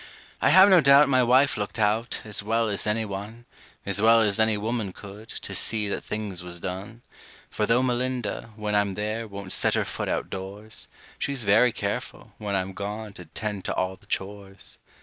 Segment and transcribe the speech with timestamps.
[0.41, 3.45] I have no doubt my wife looked out, as well as any one
[3.85, 7.03] As well as any woman could to see that things was done:
[7.51, 10.87] For though Melinda, when I'm there, won't set her foot outdoors,
[11.19, 14.79] She's very careful, when I'm gone, to tend to all the chores.